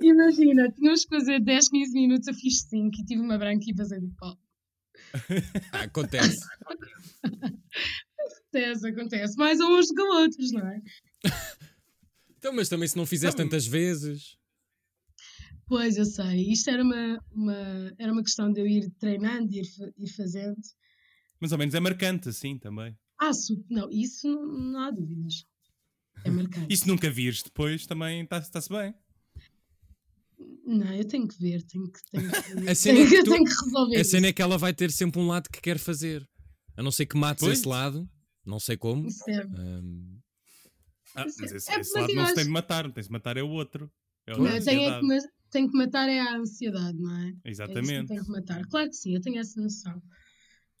[0.00, 3.72] Imagina, tínhamos que fazer 10, 15 minutos, eu fiz 5 e tive uma branca e
[3.74, 4.38] vazei do pau.
[5.72, 6.40] Acontece.
[7.24, 9.36] Acontece, acontece.
[9.36, 10.80] Mais a uns do que a outros, não é?
[12.38, 14.36] Então, mas também se não fizeres tantas vezes.
[15.66, 16.50] Pois, eu sei.
[16.50, 19.64] Isto era uma, uma, era uma questão de eu ir treinando, ir,
[19.98, 20.56] ir fazendo.
[21.40, 22.96] Mas ao menos é marcante, assim, também.
[23.18, 25.44] Ah, su- não, isso não, não há dúvidas.
[26.24, 26.72] É marcante.
[26.72, 28.94] E se nunca vires depois, também está-se bem.
[30.64, 32.36] Não, eu tenho que ver, tenho que, tenho que,
[32.70, 34.26] A cena tenho, é que eu tu- tenho que resolver A cena isso.
[34.26, 36.26] é que ela vai ter sempre um lado que quer fazer.
[36.76, 37.58] A não ser que mates Pois.
[37.58, 38.08] esse lado,
[38.46, 39.06] não sei como.
[39.08, 39.42] Isso é-
[41.14, 42.90] Ah, Mas mas esse, é- esse mas lado não se acho- tem de matar, não
[42.92, 43.90] tem de matar é o outro.
[44.26, 45.06] É Não, tenho, é que, ansiedade.
[45.06, 45.18] ma-
[45.50, 47.32] tenho que matar é a ansiedade, não é?
[47.44, 48.08] É Exatamente.
[48.08, 48.64] tenho que matar.
[48.68, 50.00] Claro que sim, eu tenho essa noção.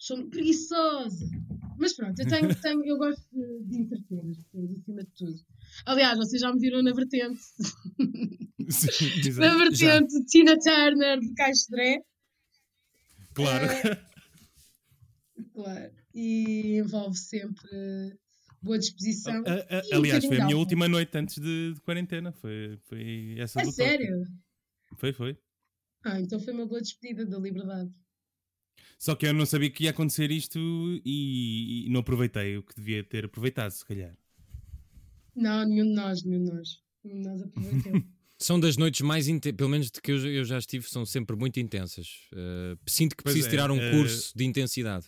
[0.04, 1.26] Sou preguiçosa.
[1.78, 5.40] Mas pronto, eu, tenho, tenho- eu gosto de, de entreter as pessoas acima de tudo.
[5.86, 7.40] Aliás, vocês já me viram na vertente.
[8.68, 12.00] Sim, Na vertente de Tina Turner de Caixodré.
[13.34, 13.66] Claro.
[15.54, 15.92] Claro.
[16.14, 17.68] E envolve sempre
[18.60, 19.42] boa disposição.
[19.46, 22.32] A- a- um aliás, foi a minha última noite antes de, de quarentena.
[22.32, 24.24] Foi, foi essa É sério?
[24.96, 25.38] Foi, foi.
[26.04, 27.90] Ah, então foi uma boa despedida da liberdade.
[29.02, 30.60] Só que eu não sabia que ia acontecer isto
[31.04, 34.16] e, e não aproveitei o que devia ter aproveitado, se calhar.
[35.34, 36.68] Não, nenhum de nós, nenhum de nós.
[37.02, 38.04] Nenhum de nós aproveitou.
[38.38, 41.34] são das noites mais intensas, pelo menos de que eu, eu já estive, são sempre
[41.34, 42.28] muito intensas.
[42.32, 45.06] Ah, sinto que Pois preciso é, tirar um eh, curso de intensidade.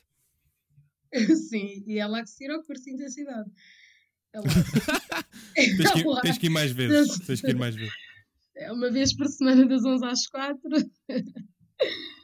[1.48, 3.48] Sim, e é lá que se tira o curso de intensidade.
[4.32, 4.44] É lá.
[5.54, 6.20] Tens que, É lá.
[6.20, 7.18] tens que ir mais vezes.
[7.20, 7.94] Tens que ir mais vezes.
[8.56, 10.60] É uma vez por semana das 11 às 4.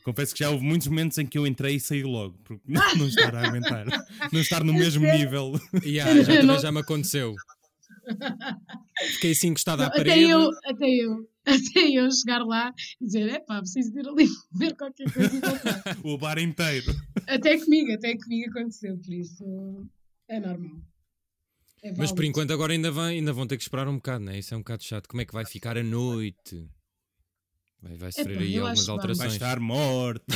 [0.05, 2.81] Confesso que já houve muitos momentos em que eu entrei e saí logo, porque não,
[2.97, 3.87] não estar a aguentar.
[4.33, 5.53] Não estar no mesmo nível.
[5.85, 7.35] E ah, já, também Não- já me aconteceu.
[9.13, 10.23] Fiquei assim encostado à Até parede.
[10.31, 14.75] eu, até eu, até eu chegar lá e dizer, é pá, preciso ir ali ver
[14.77, 15.83] qualquer coisa e voltar.
[16.03, 16.95] O bar inteiro.
[17.27, 19.87] Até comigo, até comigo aconteceu, por isso
[20.29, 20.81] é normal.
[21.83, 24.39] É Mas por enquanto agora ainda, vai, ainda vão ter que esperar um bocado, né?
[24.39, 25.09] Isso é um bocado chato.
[25.09, 26.69] Como é que vai ficar a noite?
[27.83, 28.87] Vai, vai sofrer Epá, aí algumas bem.
[28.87, 29.33] Vai alterações.
[29.33, 30.35] estar morta.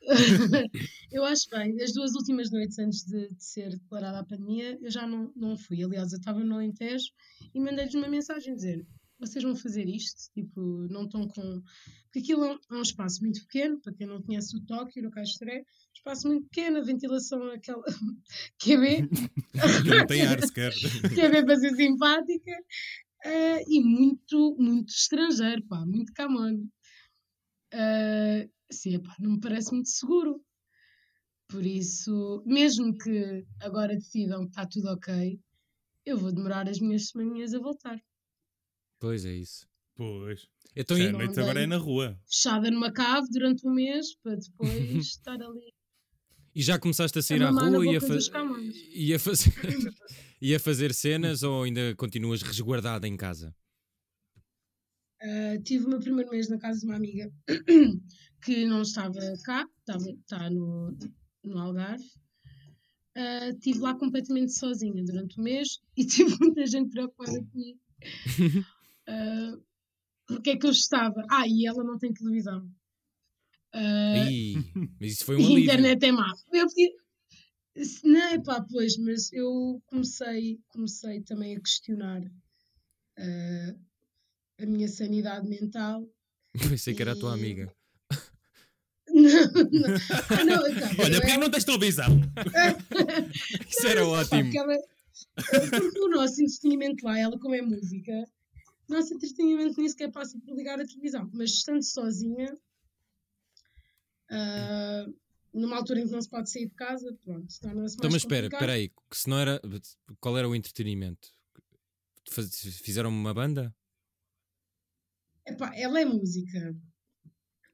[1.12, 4.90] eu acho bem, as duas últimas noites antes de, de ser declarada a pandemia, eu
[4.90, 5.82] já não, não fui.
[5.82, 7.10] Aliás, eu estava no Alentejo
[7.54, 8.86] e mandei-lhes uma mensagem dizer:
[9.18, 10.32] vocês vão fazer isto?
[10.32, 11.62] Tipo, não estão com.
[12.04, 15.02] Porque aquilo é um, é um espaço muito pequeno, para quem não conhece o Tóquio,
[15.02, 15.62] no Caixeré,
[15.94, 17.82] espaço muito pequeno, a ventilação é aquela.
[18.62, 20.72] QB, Que não tem ar sequer.
[20.72, 22.52] QB para ser simpática,
[23.24, 26.68] eh, e muito, muito estrangeiro, pá, muito camón.
[27.74, 30.42] Uh, sim, epá, não me parece muito seguro.
[31.48, 35.40] Por isso, mesmo que agora decidam que está tudo ok,
[36.04, 37.98] eu vou demorar as minhas semaninhas a voltar.
[39.00, 39.66] Pois é isso.
[39.94, 40.46] Pois.
[40.76, 41.64] Então, a não noite agora andei.
[41.64, 42.20] é na rua.
[42.30, 44.70] Fechada numa cave durante um mês para depois
[45.06, 45.72] estar ali.
[46.54, 48.00] e já começaste a sair A à rua e a,
[48.94, 49.52] e a fazer
[50.40, 53.54] e a fazer cenas ou ainda continuas resguardada em casa?
[55.22, 57.28] Uh, tive o meu primeiro mês na casa de uma amiga
[58.44, 60.96] que não estava cá, estava está no,
[61.44, 62.04] no Algarve.
[63.16, 67.80] Uh, estive lá completamente sozinha durante o mês e tive muita gente preocupada comigo.
[69.08, 69.60] Uh,
[70.28, 71.24] porque é que eu estava?
[71.28, 72.70] Ah, e ela não tem televisão.
[73.74, 74.54] Uh, Ih,
[75.00, 75.64] mas isso foi um e a alívio.
[75.64, 76.32] internet é má.
[76.52, 76.92] Eu pedi...
[78.04, 83.80] Não, é pá, pois, mas eu comecei, comecei também a questionar uh,
[84.60, 86.08] a minha sanidade mental.
[86.68, 87.72] Pensei que era a tua amiga.
[89.10, 89.88] Não, não.
[90.38, 92.20] Ah, não, então, Olha, eu- porquê que não tens televisão?
[93.68, 94.42] Isso era Pá, ótimo.
[94.44, 94.78] porque ela-
[95.70, 98.12] porque o nosso entretenimento lá, ela como é música,
[98.88, 102.54] o nosso entretenimento nem sequer passa por ligar a televisão, mas estando sozinha,
[104.30, 105.06] ah,
[105.52, 108.46] numa altura em que não se pode sair de casa, pronto, torna-se Então, mas espera,
[108.46, 108.90] espera aí.
[109.12, 109.60] Se não era,
[110.20, 111.28] qual era o entretenimento?
[112.30, 113.74] fizeram uma banda?
[115.46, 116.76] Epá, ela é música.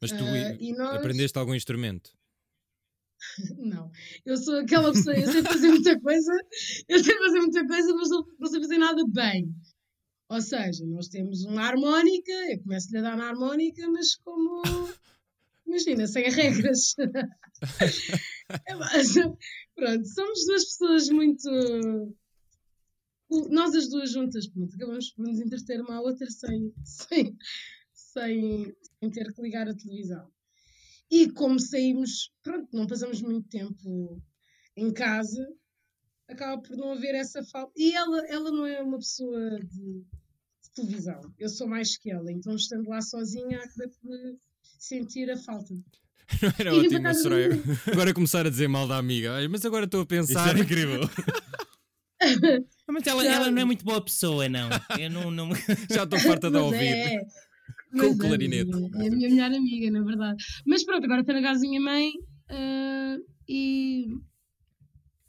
[0.00, 0.24] Mas tu
[0.60, 0.96] e nós...
[0.96, 2.12] aprendeste algum instrumento?
[3.58, 3.90] Não,
[4.26, 6.32] eu sou aquela pessoa, eu sei fazer muita coisa,
[6.88, 9.54] eu sei fazer muita coisa, mas não sei fazer nada bem.
[10.28, 14.62] Ou seja, nós temos uma harmónica, eu começo-lhe a dar na harmónica, mas como.
[15.66, 16.94] Imagina, sem regras.
[18.68, 18.74] É,
[19.74, 21.48] Pronto, somos duas pessoas muito.
[23.50, 27.36] Nós as duas juntas, pronto, acabamos por nos entreter uma à outra sem, sem,
[27.92, 30.30] sem, sem ter que ligar a televisão.
[31.10, 34.22] E como saímos, pronto, não passamos muito tempo
[34.76, 35.44] em casa,
[36.28, 37.72] acaba por não haver essa falta.
[37.76, 40.04] E ela, ela não é uma pessoa de,
[40.62, 44.38] de televisão, eu sou mais que ela, então estando lá sozinha, acabei por
[44.86, 45.74] sentir a falta.
[46.42, 47.48] Não era E ótimo, Soraya.
[47.56, 49.32] do- Agora começar a dizer mal da amiga.
[49.50, 50.48] Mas agora estou a Isso pensar.
[50.50, 51.00] era incrível.
[52.88, 54.68] Mas ela, ela não é muito boa pessoa, não.
[54.98, 55.30] Eu não.
[55.30, 55.50] não...
[55.90, 56.86] Já estou farta de Mas ouvir.
[56.86, 57.26] É, Com
[57.98, 58.70] mas o clarinete.
[58.72, 60.44] É, é a minha melhor amiga, na verdade.
[60.66, 62.12] Mas pronto, agora estou na casa da minha mãe
[62.48, 63.16] ah,
[63.48, 64.06] e.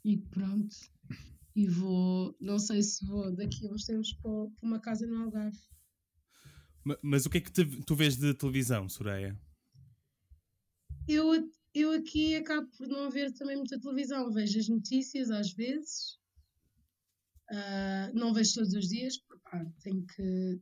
[0.04, 0.74] E pronto.
[1.54, 2.34] E vou.
[2.40, 4.30] Não sei se vou daqui a uns tempos para,
[4.62, 5.58] uma casa no Algarve.
[6.84, 9.36] Ma- Mas o que é que te- tu vês de televisão, Soraya?
[11.08, 14.32] Eu, eu aqui acabo por não ver também muita televisão.
[14.32, 16.18] Vejo as notícias às vezes.
[17.50, 20.60] Ah, não vejo todos os dias, porque tenho que.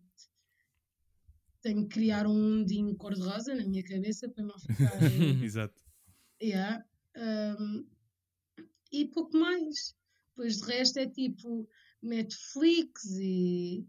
[1.63, 4.93] Tenho que criar um mundinho cor-de-rosa na minha cabeça para não ficar.
[5.43, 5.83] Exato.
[6.43, 6.85] Yeah.
[7.17, 7.87] Um,
[8.93, 9.95] e pouco mais.
[10.37, 11.67] Pois de resto é tipo
[12.03, 13.87] Netflix e,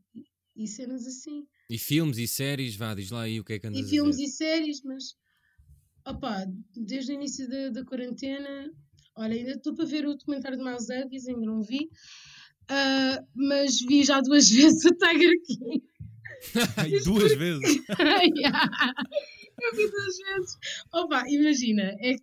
[0.56, 1.46] e cenas assim.
[1.70, 4.20] E filmes e séries, vá, diz lá aí o que é que andas E filmes
[4.20, 5.18] e séries, mas
[6.06, 8.72] opá, desde o início da, da quarentena,
[9.16, 11.90] olha, ainda estou para ver o documentário de Miles Davis, ainda não vi.
[12.70, 15.84] Ah, mas vi já duas vezes o Tiger King.
[17.06, 17.82] Duas vezes.
[18.38, 18.70] Yeah.
[19.62, 20.58] Eu vi duas vezes.
[20.94, 22.16] Opa, imagina, é,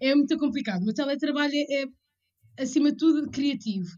[0.00, 0.80] é muito complicado.
[0.80, 3.90] O meu teletrabalho é, é, acima de tudo, criativo.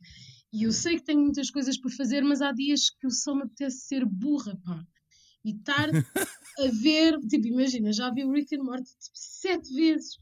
[0.53, 3.35] E eu sei que tenho muitas coisas para fazer, mas há dias que eu só
[3.35, 4.83] me apetece ser burra, pá.
[5.45, 5.88] E estar
[6.61, 10.18] a ver, tipo, imagina, já vi o Rick and Morty tipo, sete vezes.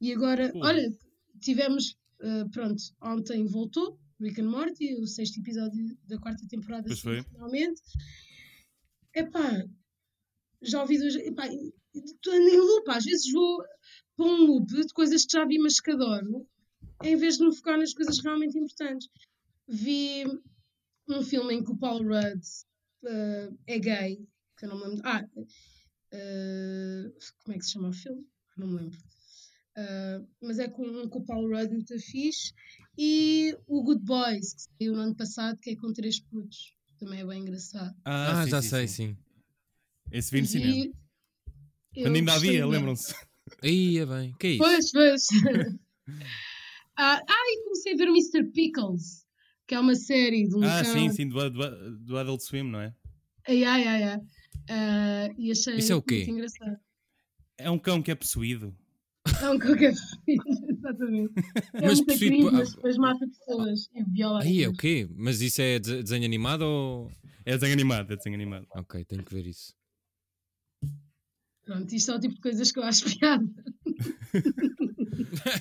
[0.00, 0.64] E agora, Pô.
[0.64, 0.92] olha,
[1.40, 7.22] tivemos, ah, pronto, ontem voltou Rick and Morty, o sexto episódio da quarta temporada, foi.
[7.22, 7.80] finalmente.
[9.14, 9.64] Epá,
[10.62, 11.14] já ouvi duas.
[11.16, 11.48] Epá,
[11.94, 13.62] estou em loop, às vezes vou
[14.16, 16.46] para um loop de coisas que já vi, mas que adoro,
[17.04, 19.08] em vez de me focar nas coisas realmente importantes.
[19.68, 20.24] Vi
[21.08, 22.42] um filme em que o Paul Rudd
[23.04, 25.02] eh, é gay, que eu não me lembro.
[25.04, 25.24] Ah,
[26.12, 27.12] eh,
[27.44, 28.26] como é que se chama o filme?
[28.56, 28.98] Não me lembro.
[29.76, 32.52] Ah, mas é com, um com o Paul Rudd muito fixe.
[32.96, 36.74] E o Good Boys, que saiu no ano passado, que é com três putos.
[36.98, 37.94] Também é bem engraçado.
[38.04, 38.94] Ah, sim, já sim, sei, sim.
[39.08, 39.16] sim.
[40.10, 40.92] Esse vi no cinema.
[41.94, 43.14] Quando ainda havia, lembram-se?
[43.62, 44.34] Aí é bem.
[44.38, 44.62] que é isso?
[44.64, 45.22] Pois, pois.
[46.96, 48.50] ah, ah, e comecei a ver o Mr.
[48.52, 49.24] Pickles,
[49.66, 50.92] que é uma série de um Ah, cão.
[50.92, 52.92] sim, sim, do, do, do Adult Swim, não é?
[53.46, 54.20] Ai, ai, ai,
[54.68, 56.16] Ah, e achei Isso é o quê?
[56.18, 56.78] muito engraçado.
[57.58, 58.76] É um cão que é possuído.
[59.42, 59.92] É um cão que é
[60.70, 61.32] Exatamente.
[61.74, 64.72] É Mas muito possuído cringe, por- mas depois mata pessoas e viola Aí é o
[64.72, 65.08] quê?
[65.14, 67.10] Mas isso é de- desenho animado ou.
[67.44, 68.66] É desenho animado, é desenho animado.
[68.74, 69.74] Ok, tenho que ver isso.
[71.64, 73.44] Pronto, isto é o tipo de coisas que eu acho piada.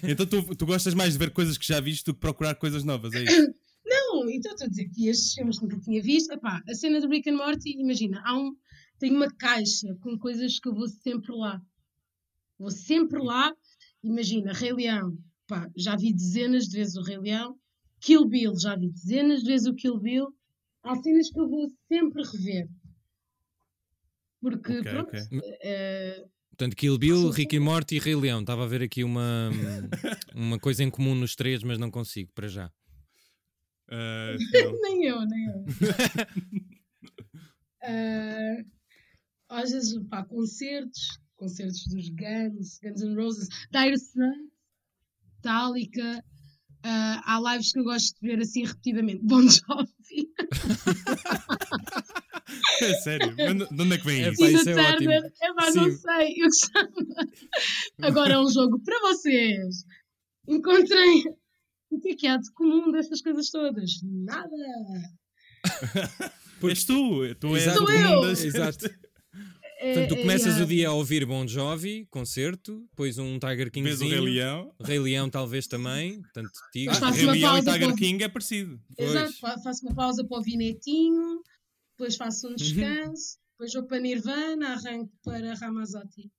[0.04, 2.84] Então tu, tu gostas mais de ver coisas que já viste do que procurar coisas
[2.84, 3.54] novas, é isso?
[3.86, 6.32] Não, então estou a dizer que estes filmes nunca tinha visto.
[6.32, 8.54] Epá, a cena do Rick and Morty, imagina, há um,
[9.00, 11.62] tem uma caixa com coisas que eu vou sempre lá.
[12.58, 13.54] Vou sempre lá.
[14.04, 17.58] Imagina, Rei Leão, pá, já vi dezenas de vezes o Rei Leão.
[18.00, 20.28] Kill Bill, já vi dezenas de vezes o Kill Bill.
[20.84, 22.68] Há cenas que eu vou sempre rever.
[24.40, 25.22] Porque, Ok, pronto, ok.
[25.64, 28.42] eh, Portanto, Kill Bill, Rick e Morty e Rei Leão.
[28.42, 29.50] Estava a ver aqui uma,
[30.36, 32.72] uma coisa em comum nos três, mas não consigo, para já.
[33.90, 34.82] Não.
[34.82, 35.66] nem eu, nem eu.
[37.84, 38.66] Eh,
[39.50, 44.44] às vezes, pá, concertos, concertos dos Guns, Guns N' Roses, Dire Straits,
[45.44, 46.24] Metallica.
[46.84, 49.22] eh, há lives que eu gosto de ver assim repetidamente.
[49.26, 50.30] Bon Jovi,
[52.82, 53.36] É sério?
[53.36, 54.40] De onde- de onde é que vem É, isso?
[54.40, 55.12] pá, Tina isso é ótimo.
[55.12, 55.34] Turner.
[55.42, 56.92] É pá, não sei, eu gostava.
[58.04, 59.84] Agora é um jogo para vocês.
[60.48, 61.24] Encontrem
[61.90, 63.92] o que é que há de comum destas coisas todas?
[64.04, 64.56] Nada.
[66.64, 68.30] És tu, tu és Sou eu.
[68.32, 68.90] Exato.
[69.80, 70.64] É, Portanto, tu é, começas yeah.
[70.64, 74.76] o dia a ouvir Bon Jovi, concerto, depois um Tiger Vês o Kingzinho, Rei Leão.
[74.84, 76.96] Rei Leão talvez também, portanto, tigre.
[76.96, 78.82] Rei uma Leão e Tiger King é parecido.
[78.98, 79.64] Exato, Pois.
[79.64, 81.42] faço uma pausa para o Vinetinho,
[81.92, 82.54] depois faço Uhum.
[82.54, 86.32] um descanso, depois vou para Nirvana, arranco para Ramazotti.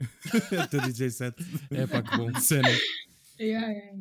[0.64, 1.36] o teu DJ set.
[1.70, 2.32] É pá, que bom.
[2.40, 2.68] Cena.
[3.38, 3.98] Yeah, yeah.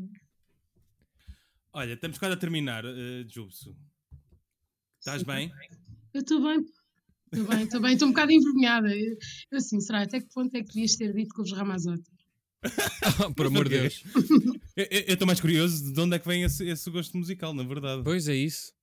[1.72, 3.74] Olha, estamos quase a terminar, uh, Jubso.
[5.00, 5.50] Estás bem?
[6.14, 6.66] Eu estou bem,
[7.32, 8.88] estou bem, estou bem, estou um bocado envergonhada.
[8.96, 9.18] Eu,
[9.54, 12.10] assim, será até que ponto é que devias ter dito com os Ramazotti?
[13.36, 13.80] Por amor de?
[13.80, 14.04] Deus.
[14.76, 18.04] Eu- estou mais curioso de onde é que vem esse, esse gosto musical, na verdade.
[18.04, 18.74] Pois é isso.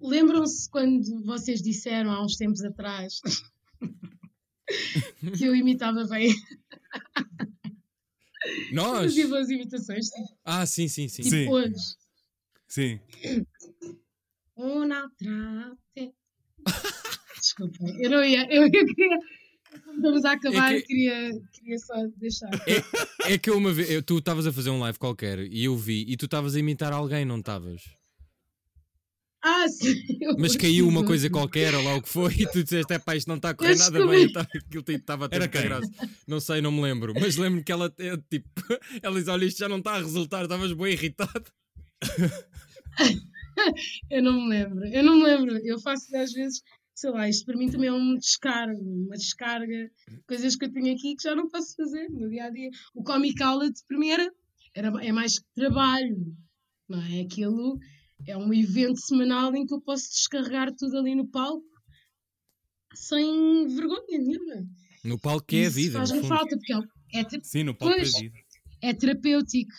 [0.00, 3.20] Lembram-se quando vocês disseram há uns tempos atrás
[5.36, 6.32] que eu imitava bem,
[8.72, 9.00] Nós?
[9.02, 11.22] fazia boas imitações, tipo, Ah, sim, sim, sim.
[11.22, 11.48] tipo Sim.
[11.48, 11.74] hoje.
[12.68, 13.00] Sim.
[14.56, 16.14] Una trate.
[17.40, 19.18] Desculpa, eu não ia, eu, eu queria.
[19.96, 22.50] Estamos a acabar, É que- queria, queria só deixar.
[23.26, 25.76] É que eu uma vez, eu- tu estavas a fazer um live qualquer e eu
[25.76, 27.82] vi, e tu estavas a imitar alguém, não estavas?
[29.42, 29.94] Ah, sim.
[30.38, 33.16] Mas caiu uma coisa qualquer, ou lá o que foi, e tu disseste: é pá,
[33.16, 34.16] isto não está a correr Eu nada descobri.
[34.18, 34.26] bem.
[34.28, 35.90] Então, aquilo estava a ter graça.
[36.28, 37.14] Não sei, não me lembro.
[37.18, 38.48] Mas lembro que ela, é, tipo,
[39.02, 41.44] ela diz: olha, isto já não está a resultar, estavas bem irritado.
[44.10, 45.58] Eu não me lembro, eu não me lembro.
[45.64, 46.62] Eu faço às vezes,
[46.94, 49.90] sei lá, isto para mim também é um descargo, uma descarga,
[50.26, 52.70] coisas que eu tenho aqui que já não posso fazer no dia a dia.
[52.94, 54.32] O Comic Outlet para mim era,
[54.74, 56.16] era, é mais que trabalho,
[56.88, 57.20] não é?
[57.20, 57.78] Aquilo
[58.26, 61.64] é um evento semanal em que eu posso descarregar tudo ali no palco
[62.94, 64.66] sem vergonha nenhuma.
[65.04, 65.98] No palco que é a vida.
[65.98, 66.72] Faz-me falta, porque
[67.14, 68.12] é, é, Sim, no palco Pois.
[68.12, 68.38] da vida.
[68.82, 69.72] é terapêutico.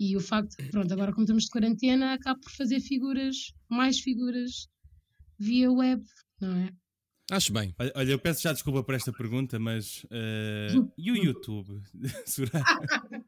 [0.00, 4.66] E o facto, pronto, agora como estamos de quarentena, acabo por fazer figuras, mais figuras
[5.38, 6.02] via web,
[6.40, 6.72] não é?
[7.30, 7.74] Acho bem.
[7.94, 10.04] Olha, eu peço já desculpa por esta pergunta, mas.
[10.10, 11.80] eh, e o YouTube?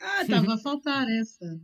[0.00, 1.60] Ah, estava a faltar essa.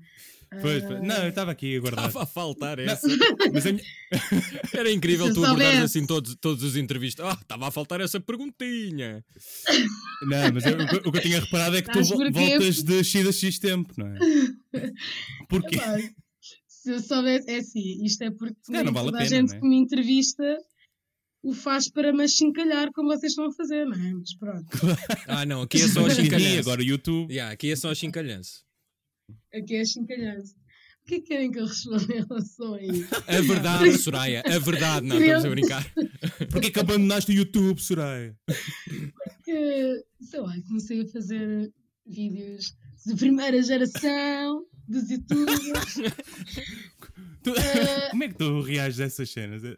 [0.61, 1.03] Pois, Ah, pois.
[1.03, 2.07] Não, eu estava aqui a guardar.
[2.09, 3.07] Estava a faltar essa.
[3.07, 3.81] Minha-
[4.75, 5.99] Era incrível tu abordares soubesse.
[5.99, 7.25] assim todos, todos os entrevistas.
[7.27, 9.25] Ah, estava a faltar essa perguntinha.
[10.23, 12.33] Não, mas eu- o, que- eu tinha reparado é que tu Sabes vo- porquê?
[12.33, 14.19] voltas de X a X tempo, não é?
[15.49, 15.79] Porquê?
[16.69, 19.37] se eu soubesse, é assim, isto é porque calhar não vale a toda a pena,
[19.41, 19.61] gente não é?
[19.61, 20.59] que me entrevista
[21.45, 24.13] o faz para me achincalhar como vocês estão a fazer, não é?
[24.15, 24.67] Mas pronto,
[25.29, 26.61] Ah, não, aqui é só a chincalhança.
[26.61, 27.31] agora o YouTube.
[27.33, 28.63] Yeah, aqui é só a chincalhança.
[29.53, 30.55] aqui é achincalhança.
[31.03, 33.09] O que é que querem que eu responda em relação a isso?
[33.29, 35.07] A verdade, Soraya, a verdade.
[35.07, 35.93] Não, estamos a brincar.
[36.51, 38.35] Porquê que abandonaste o YouTube, Soraya?
[39.45, 41.71] que, sei lá, comecei a fazer
[42.07, 45.61] vídeos de primeira geração, dos youtubers.
[47.45, 49.63] Tu- Eh, Como é que tu reages a essas cenas?
[49.65, 49.69] A-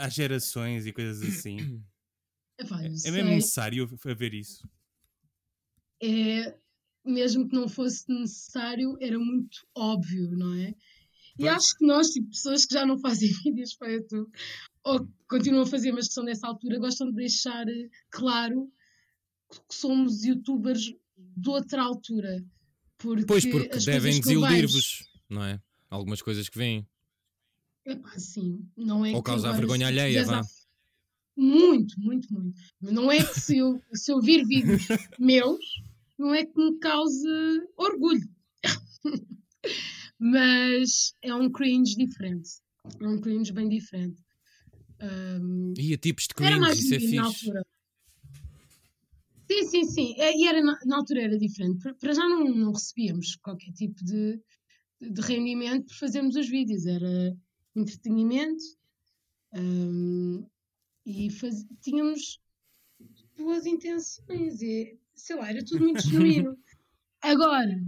[0.00, 1.56] a- Às gerações e coisas assim?
[2.58, 4.68] epá, É sei, mesmo necessário haver isso?
[6.02, 6.54] é,
[7.04, 10.70] mesmo que não fosse necessário, era muito óbvio, não é?
[11.38, 11.52] E Pois.
[11.52, 14.30] acho que nós, tipo, pessoas que já não fazem vídeos para YouTube,
[14.84, 18.70] ou que continuam a fazer, mas que são dessa altura, gostam de deixar eh, claro
[19.50, 20.82] que somos youtubers
[21.16, 22.44] de outra altura.
[22.98, 25.60] Porque Pois, porque devem desiludir-vos, não é?
[25.90, 26.86] Algumas coisas que vêm.
[27.86, 30.40] Epá, sim, não é Ou causar agora vergonha se alheia, vá.
[30.40, 30.44] a-
[31.36, 32.58] Muito, muito, muito.
[32.80, 34.86] Não é que se eu, se eu vir vídeos
[35.18, 35.64] meus,
[36.18, 37.26] não é que me cause
[37.76, 38.28] orgulho.
[40.18, 42.50] Mas é um cringe diferente.
[43.00, 44.22] É um cringe bem diferente.
[45.00, 47.18] Ahm, E a tipos de cringe, isso é fixe.
[47.18, 47.66] altura.
[49.50, 50.14] Sim, sim, sim.
[50.18, 51.82] É, E era, na, na altura era diferente.
[51.82, 54.40] Para- Para já não, não recebíamos qualquer tipo de,
[55.10, 56.86] de rendimento por fazermos os vídeos.
[56.86, 57.36] Era
[57.76, 58.62] entretenimento
[59.54, 60.46] hum,
[61.06, 62.40] e faz- tínhamos
[63.36, 64.60] boas intenções.
[64.62, 66.56] E, sei lá, era tudo muito genuíno.
[67.22, 67.82] Agora,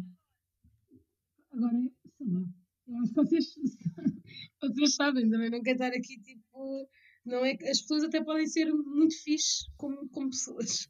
[1.53, 2.45] agora, sei lá.
[2.89, 3.55] eu acho que Vocês,
[4.61, 6.89] vocês sabem, também não quero estar aqui tipo.
[7.25, 10.89] Não é as pessoas até podem ser muito fixe como, como pessoas.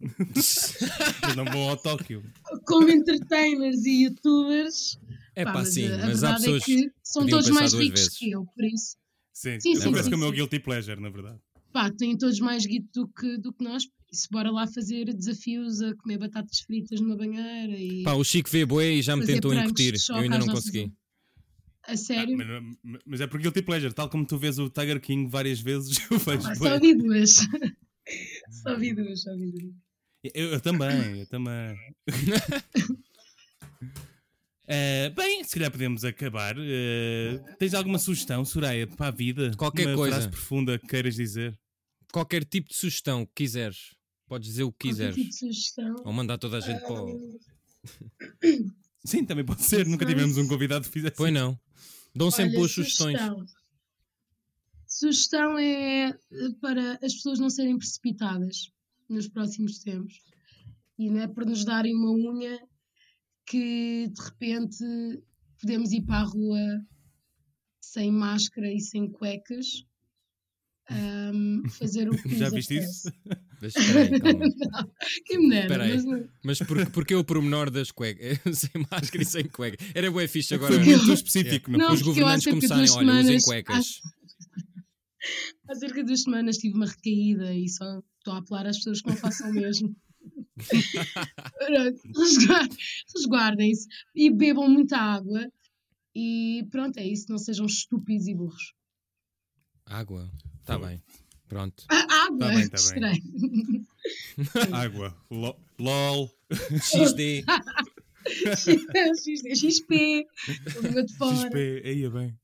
[1.36, 2.22] Não vão ao Tóquio.
[2.66, 4.98] como entertainers e youtubers.
[5.36, 6.62] É pá, mas sim, a- a mas há verdade pessoas.
[6.62, 8.18] é que são todos mais ricos vezes.
[8.18, 8.96] que eu, por isso.
[9.32, 11.38] Sim, Sim, é sim, parece sim, que é o meu guilty pleasure, na verdade.
[11.72, 13.84] Pá, têm todos mais guito do que, do que nós.
[13.84, 18.24] Por isso, bora lá fazer desafios a comer batatas fritas numa banheira e Pá, o
[18.24, 19.94] Chico vê bué e já me tentou incutir.
[20.08, 20.90] Eu ainda não nossas consegui.
[21.86, 22.38] a sério.
[22.40, 23.92] Ah, mas, mas é por guilty pleasure.
[23.92, 26.48] Tal como tu vês o Tiger King várias vezes, eu vejo.
[26.48, 27.30] Ah, só vi duas.
[28.62, 29.74] só vi duas, só vi duas.
[30.34, 31.76] Eu, eu também, eu também.
[34.68, 36.56] Eh, bem, se calhar podemos acabar.
[36.58, 39.52] Eh, tens alguma sugestão, Soraya, para a vida?
[39.56, 40.16] Qualquer Uma coisa.
[40.16, 41.58] frase profunda que queiras dizer?
[42.12, 43.94] qualquer tipo de sugestão que quiseres.
[44.26, 45.14] Podes dizer o que Qualquer quiseres.
[45.16, 45.96] tipo de sugestão.
[46.04, 47.38] Ou mandar toda a gente para o.
[49.04, 49.86] Sim, também pode ser.
[49.86, 51.14] Nunca tivemos um convidado que fizesse.
[51.16, 51.58] Pois não.
[52.14, 53.18] Dão sempre boas sugestões.
[53.20, 53.46] Sugestão.
[54.86, 56.16] Sugestão é eh,
[56.60, 58.72] para as pessoas não serem precipitadas
[59.08, 60.22] nos próximos tempos.
[60.98, 62.58] E não é por nos darem uma unha
[63.46, 64.76] que de repente
[65.60, 66.80] podemos ir para a rua
[67.80, 69.66] sem máscara e sem cuecas.
[70.90, 73.10] ahm, fazer o que Já viste isso?
[73.60, 74.44] Deixa, espera aí, calma.
[75.24, 75.96] Quem me dera, Espera aí.
[76.04, 78.38] mas Mas por, porque o pormenor das cuecas?
[78.58, 79.82] sem máscara e sem cueca.
[79.94, 80.74] Era bué fixe agora.
[80.74, 81.92] Foi muito específico, não Não?
[81.94, 83.86] Os eu governantes começarem, olha, usem semanas- cuecas.
[85.68, 87.84] Há cerca de duas semanas tive uma recaída e só
[88.18, 89.96] estou a apelar às pessoas que não façam o mesmo.
[93.14, 95.50] Resguardem-se e bebam muita água.
[96.14, 97.26] E pronto, é isso.
[97.28, 98.72] Não sejam estúpidos e burros.
[99.84, 100.30] Água.
[100.60, 101.02] Está bem.
[101.48, 101.84] Pronto.
[101.88, 102.38] Ah, água!
[102.38, 103.86] Tá bem, tá Estranho.
[104.72, 105.16] Água.
[105.30, 106.30] Lo- LOL.
[106.50, 107.44] XD.
[109.54, 110.26] XP,
[110.82, 111.36] língua de fora.
[111.36, 111.82] XP.
[111.84, 112.38] Aí é bem.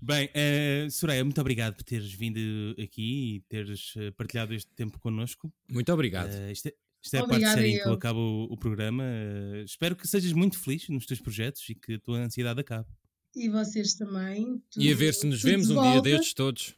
[0.00, 2.38] Bem, eh, Soraya, muito obrigado por teres vindo
[2.80, 5.52] aqui e teres eh, partilhado este tempo connosco.
[5.68, 6.30] Muito obrigado.
[6.50, 9.04] Isto é, isto é a parte séria em que eu acabo o, o programa.
[9.04, 12.88] Eh, espero que sejas muito feliz nos teus projetos e que a tua ansiedade acabe.
[13.36, 14.62] E vocês também.
[14.76, 16.74] e a ver se nos vemos um dia destes todos.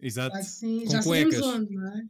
[0.00, 0.36] Exato.
[0.36, 1.54] Assim, Com já sabemos cuecas.
[1.54, 2.04] onde, não é?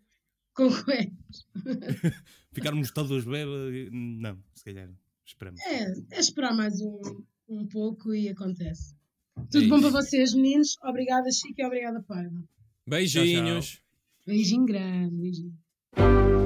[0.53, 1.47] Com cuecas.
[2.53, 3.89] Ficarmos todos bebê.
[3.91, 4.91] Não, se calhar.
[5.25, 5.61] Esperamos.
[5.62, 7.01] É, é esperar mais um,
[7.49, 8.95] um pouco e acontece.
[9.51, 10.77] Tudo É bom para vocês, meninos.
[10.83, 12.45] Obrigada, Chico, e obrigada, Paiva.
[12.87, 13.81] Beijinhos.
[14.27, 16.44] Beijinho grande, beijinho.